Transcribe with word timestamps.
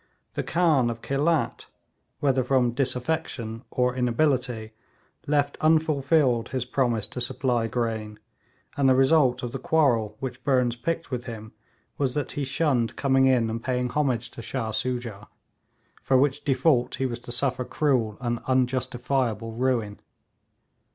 The 0.33 0.41
Khan 0.41 0.89
of 0.89 1.03
Khelat, 1.03 1.67
whether 2.21 2.43
from 2.43 2.71
disaffection 2.71 3.61
or 3.69 3.95
inability, 3.95 4.71
left 5.27 5.59
unfulfilled 5.61 6.49
his 6.49 6.65
promise 6.65 7.05
to 7.05 7.21
supply 7.21 7.67
grain, 7.67 8.17
and 8.75 8.89
the 8.89 8.95
result 8.95 9.43
of 9.43 9.51
the 9.51 9.59
quarrel 9.59 10.17
which 10.19 10.43
Burnes 10.43 10.75
picked 10.75 11.11
with 11.11 11.25
him 11.25 11.51
was 11.99 12.15
that 12.15 12.31
he 12.31 12.43
shunned 12.43 12.95
coming 12.95 13.27
in 13.27 13.47
and 13.47 13.61
paying 13.63 13.89
homage 13.89 14.31
to 14.31 14.41
Shah 14.41 14.71
Soojah, 14.71 15.27
for 16.01 16.17
which 16.17 16.43
default 16.43 16.95
he 16.95 17.05
was 17.05 17.19
to 17.19 17.31
suffer 17.31 17.63
cruel 17.63 18.17
and 18.19 18.39
unjustifiable 18.47 19.51
ruin. 19.51 19.99